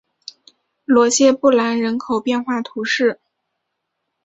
[0.83, 3.19] 罗谢布兰人口变化图示